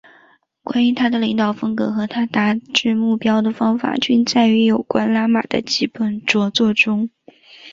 [0.63, 7.11] 关于他的领导风格和他达至目标的方法均载于有关拉玛的几本着作中。